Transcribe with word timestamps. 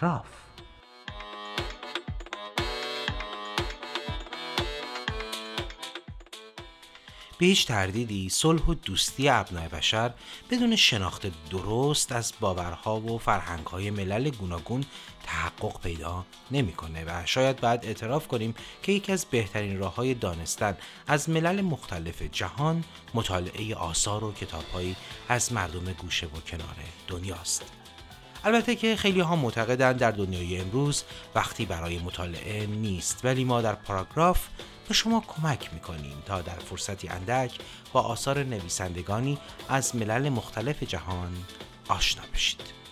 پاراگراف 0.00 0.26
به 7.38 7.46
هیچ 7.46 7.66
تردیدی 7.66 8.28
صلح 8.28 8.62
و 8.62 8.74
دوستی 8.74 9.28
ابناع 9.28 9.68
بشر 9.68 10.14
بدون 10.50 10.76
شناخت 10.76 11.50
درست 11.50 12.12
از 12.12 12.32
باورها 12.40 13.00
و 13.00 13.18
فرهنگهای 13.18 13.90
ملل 13.90 14.30
گوناگون 14.30 14.84
تحقق 15.22 15.80
پیدا 15.80 16.26
نمی‌کنه 16.50 17.04
و 17.04 17.26
شاید 17.26 17.60
بعد 17.60 17.84
اعتراف 17.84 18.28
کنیم 18.28 18.54
که 18.82 18.92
یکی 18.92 19.12
از 19.12 19.24
بهترین 19.24 19.78
راه 19.78 19.94
های 19.94 20.14
دانستن 20.14 20.76
از 21.06 21.30
ملل 21.30 21.60
مختلف 21.60 22.22
جهان 22.22 22.84
مطالعه 23.14 23.74
آثار 23.74 24.24
و 24.24 24.32
کتابهایی 24.32 24.96
از 25.28 25.52
مردم 25.52 25.92
گوشه 25.92 26.26
و 26.26 26.40
کنار 26.40 26.76
دنیاست. 27.08 27.77
البته 28.48 28.74
که 28.74 28.96
خیلی 28.96 29.20
ها 29.20 29.36
معتقدند 29.36 29.98
در 29.98 30.10
دنیای 30.10 30.58
امروز 30.60 31.04
وقتی 31.34 31.66
برای 31.66 31.98
مطالعه 31.98 32.66
نیست 32.66 33.24
ولی 33.24 33.44
ما 33.44 33.62
در 33.62 33.74
پاراگراف 33.74 34.48
به 34.88 34.94
شما 34.94 35.24
کمک 35.28 35.74
می‌کنیم 35.74 36.22
تا 36.26 36.40
در 36.40 36.58
فرصتی 36.58 37.08
اندک 37.08 37.58
با 37.92 38.00
آثار 38.00 38.42
نویسندگانی 38.42 39.38
از 39.68 39.96
ملل 39.96 40.28
مختلف 40.28 40.82
جهان 40.82 41.36
آشنا 41.88 42.22
بشید. 42.34 42.87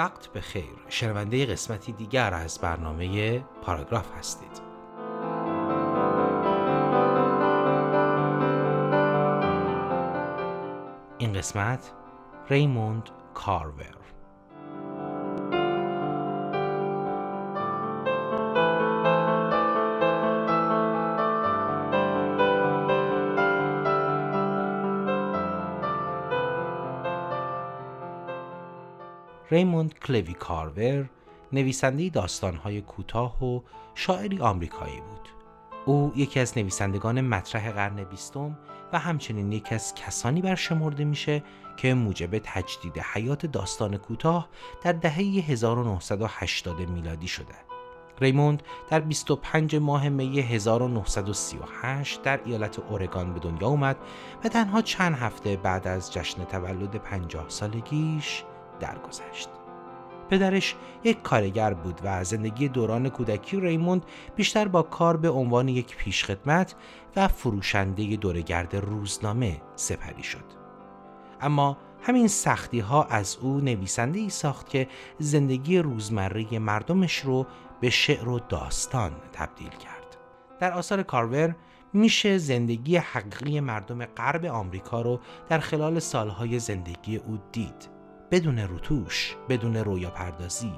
وقت 0.00 0.26
به 0.26 0.40
خیر. 0.40 0.76
شنونده 0.88 1.46
قسمتی 1.46 1.92
دیگر 1.92 2.34
از 2.34 2.58
برنامه 2.58 3.38
پاراگراف 3.38 4.12
هستید. 4.18 4.60
این 11.18 11.32
قسمت 11.32 11.92
ریموند 12.50 13.10
کارور. 13.34 13.96
ریموند 29.52 29.98
کلوی 29.98 30.34
کارور 30.34 31.10
نویسنده 31.52 32.08
داستانهای 32.08 32.80
کوتاه 32.80 33.44
و 33.44 33.60
شاعری 33.94 34.38
آمریکایی 34.38 35.00
بود. 35.00 35.28
او 35.86 36.12
یکی 36.16 36.40
از 36.40 36.58
نویسندگان 36.58 37.20
مطرح 37.20 37.70
قرن 37.70 38.04
بیستم 38.04 38.58
و 38.92 38.98
همچنین 38.98 39.52
یکی 39.52 39.74
از 39.74 39.94
کسانی 39.94 40.42
برشمرده 40.42 41.04
میشه 41.04 41.42
که 41.76 41.94
موجب 41.94 42.38
تجدید 42.38 42.98
حیات 42.98 43.46
داستان 43.46 43.96
کوتاه 43.96 44.48
در 44.82 44.92
دهه 44.92 45.18
1980 45.48 46.80
میلادی 46.80 47.28
شده. 47.28 47.54
ریموند 48.20 48.62
در 48.90 49.00
25 49.00 49.76
ماه 49.76 50.08
می 50.08 50.40
1938 50.40 52.22
در 52.22 52.40
ایالت 52.44 52.78
اورگان 52.78 53.34
به 53.34 53.40
دنیا 53.40 53.68
اومد 53.68 53.96
و 54.44 54.48
تنها 54.48 54.82
چند 54.82 55.14
هفته 55.14 55.56
بعد 55.56 55.88
از 55.88 56.12
جشن 56.12 56.44
تولد 56.44 56.96
50 56.96 57.44
سالگیش 57.48 58.44
درگذشت. 58.80 59.48
پدرش 60.30 60.76
یک 61.04 61.22
کارگر 61.22 61.74
بود 61.74 62.00
و 62.04 62.24
زندگی 62.24 62.68
دوران 62.68 63.08
کودکی 63.08 63.60
ریموند 63.60 64.04
بیشتر 64.36 64.68
با 64.68 64.82
کار 64.82 65.16
به 65.16 65.30
عنوان 65.30 65.68
یک 65.68 65.96
پیشخدمت 65.96 66.74
و 67.16 67.28
فروشنده 67.28 68.16
دورگرد 68.16 68.76
روزنامه 68.76 69.60
سپری 69.76 70.22
شد. 70.22 70.44
اما 71.40 71.76
همین 72.02 72.28
سختی 72.28 72.80
ها 72.80 73.04
از 73.04 73.36
او 73.36 73.60
نویسنده 73.60 74.18
ای 74.18 74.28
ساخت 74.28 74.68
که 74.68 74.88
زندگی 75.18 75.78
روزمره 75.78 76.58
مردمش 76.58 77.18
رو 77.18 77.46
به 77.80 77.90
شعر 77.90 78.28
و 78.28 78.38
داستان 78.38 79.12
تبدیل 79.32 79.68
کرد. 79.68 80.16
در 80.60 80.72
آثار 80.72 81.02
کارور 81.02 81.56
میشه 81.92 82.38
زندگی 82.38 82.96
حقیقی 82.96 83.60
مردم 83.60 84.04
غرب 84.04 84.44
آمریکا 84.44 85.02
رو 85.02 85.20
در 85.48 85.58
خلال 85.58 85.98
سالهای 85.98 86.58
زندگی 86.58 87.16
او 87.16 87.38
دید. 87.52 87.99
بدون 88.30 88.58
روتوش 88.58 89.36
بدون 89.48 89.76
رویا 89.76 90.10
پردازی 90.10 90.72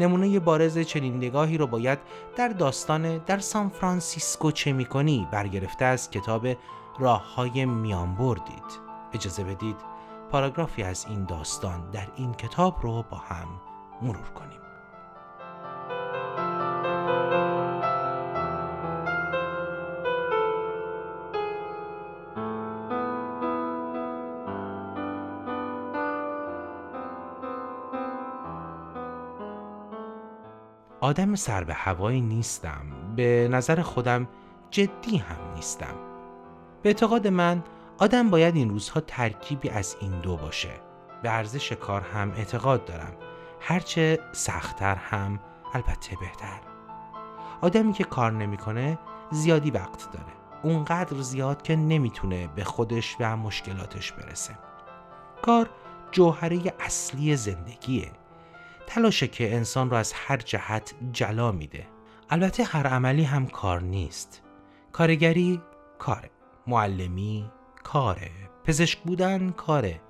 نمونه 0.00 0.38
بارز 0.38 0.78
چنین 0.78 1.16
نگاهی 1.16 1.58
رو 1.58 1.66
باید 1.66 1.98
در 2.36 2.48
داستان 2.48 3.18
در 3.18 3.38
سان 3.38 3.68
فرانسیسکو 3.68 4.50
چه 4.50 4.72
می‌کنی 4.72 5.28
برگرفته 5.32 5.84
از 5.84 6.10
کتاب 6.10 6.48
راه 6.98 7.34
های 7.34 7.64
میان 7.64 8.14
بردید 8.14 8.88
اجازه 9.12 9.44
بدید 9.44 9.76
پاراگرافی 10.30 10.82
از 10.82 11.06
این 11.08 11.24
داستان 11.24 11.90
در 11.90 12.08
این 12.16 12.32
کتاب 12.32 12.76
رو 12.82 13.04
با 13.10 13.16
هم 13.16 13.48
مرور 14.02 14.28
کنیم. 14.34 14.67
آدم 31.00 31.34
سر 31.34 31.64
به 31.64 31.74
هوایی 31.74 32.20
نیستم. 32.20 32.82
به 33.16 33.48
نظر 33.50 33.82
خودم 33.82 34.28
جدی 34.70 35.16
هم 35.16 35.54
نیستم. 35.54 35.94
به 36.82 36.88
اعتقاد 36.88 37.28
من 37.28 37.62
آدم 37.98 38.30
باید 38.30 38.56
این 38.56 38.70
روزها 38.70 39.00
ترکیبی 39.00 39.70
از 39.70 39.96
این 40.00 40.20
دو 40.20 40.36
باشه. 40.36 40.70
به 41.22 41.30
ارزش 41.30 41.72
کار 41.72 42.00
هم 42.00 42.30
اعتقاد 42.30 42.84
دارم. 42.84 43.12
هرچه 43.60 44.18
سختتر 44.32 44.94
هم 44.94 45.38
البته 45.74 46.16
بهتر. 46.20 46.60
آدمی 47.60 47.92
که 47.92 48.04
کار 48.04 48.32
نمی‌کنه 48.32 48.98
زیادی 49.30 49.70
وقت 49.70 50.12
داره. 50.12 50.32
اونقدر 50.62 51.20
زیاد 51.20 51.62
که 51.62 51.76
نمی‌تونه 51.76 52.46
به 52.46 52.64
خودش 52.64 53.16
و 53.20 53.36
مشکلاتش 53.36 54.12
برسه. 54.12 54.58
کار 55.42 55.70
جوهره 56.10 56.74
اصلی 56.80 57.36
زندگیه. 57.36 58.10
تلاشه 58.98 59.28
که 59.28 59.54
انسان 59.54 59.90
رو 59.90 59.96
از 59.96 60.12
هر 60.12 60.36
جهت 60.36 60.94
جلا 61.12 61.52
میده. 61.52 61.86
البته 62.30 62.64
هر 62.64 62.86
عملی 62.86 63.24
هم 63.24 63.46
کار 63.46 63.82
نیست. 63.82 64.42
کارگری 64.92 65.62
کاره. 65.98 66.30
معلمی 66.66 67.50
کاره. 67.82 68.30
پزشک 68.64 68.98
بودن 68.98 69.50
کاره. 69.50 70.00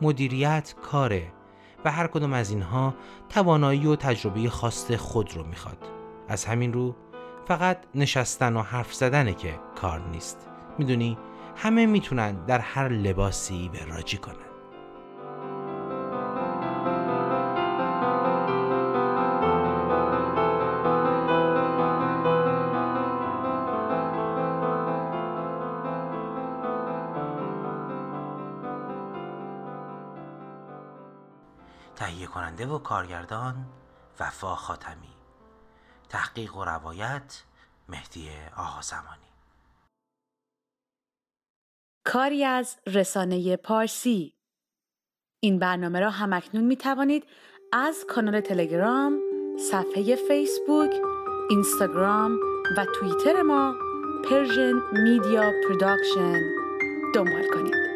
مدیریت 0.00 0.74
کاره. 0.82 1.32
و 1.84 1.90
هر 1.90 2.06
کدوم 2.06 2.32
از 2.32 2.50
اینها 2.50 2.94
توانایی 3.28 3.86
و 3.86 3.96
تجربه 3.96 4.50
خاص 4.50 4.92
خود 4.92 5.36
رو 5.36 5.44
می‌خواد. 5.44 5.88
از 6.28 6.44
همین 6.44 6.72
رو 6.72 6.96
فقط 7.48 7.78
نشستن 7.94 8.56
و 8.56 8.62
حرف 8.62 8.94
زدنه 8.94 9.34
که 9.34 9.58
کار 9.80 10.00
نیست. 10.08 10.48
می‌دونی؟ 10.78 11.18
همه 11.56 11.86
می‌تونن 11.86 12.44
در 12.44 12.58
هر 12.58 12.88
لباسی 12.88 13.70
راجی 13.88 14.16
کنن. 14.16 14.47
تهیه 31.98 32.26
کننده 32.26 32.66
و 32.66 32.78
کارگردان 32.78 33.66
وفا 34.20 34.54
خاتمی. 34.54 35.14
تحقیق 36.08 36.56
و 36.56 36.64
روایت 36.64 37.42
مهدی 37.88 38.30
آقا 38.56 38.80
زمانی. 38.80 39.28
کاری 42.06 42.44
از 42.44 42.76
رسانه 42.86 43.56
پارسی. 43.56 44.34
این 45.42 45.58
برنامه 45.58 46.00
را 46.00 46.10
هم‌اکنون 46.10 46.64
می 46.64 46.76
توانید 46.76 47.24
از 47.72 48.04
کانال 48.08 48.40
تلگرام، 48.40 49.18
صفحه 49.70 50.16
فیسبوک، 50.28 50.94
اینستاگرام 51.50 52.38
و 52.76 52.86
توییتر 52.94 53.42
ما 53.42 53.74
Persian 54.30 54.72
Media 54.92 55.52
Production 55.64 56.40
دنبال 57.14 57.48
کنید. 57.54 57.87